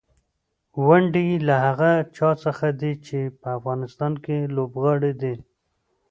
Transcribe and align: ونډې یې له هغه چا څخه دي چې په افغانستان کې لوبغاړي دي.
ونډې 0.85 1.21
یې 1.29 1.37
له 1.47 1.55
هغه 1.65 1.91
چا 2.15 2.29
څخه 2.43 2.67
دي 2.81 2.93
چې 3.05 3.19
په 3.41 3.47
افغانستان 3.57 4.13
کې 4.23 4.37
لوبغاړي 4.55 5.11
دي. 5.21 5.35